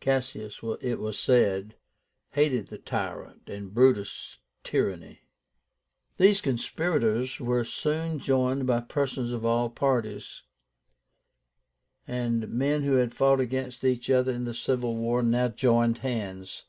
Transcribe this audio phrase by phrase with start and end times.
[0.00, 1.76] Cassius, it was said,
[2.32, 5.20] hated the tyrant, and Brutus tyranny.
[6.16, 10.42] These conspirators were soon joined by persons of all parties;
[12.08, 16.64] and men who had fought against each other in the civil war now joined hands.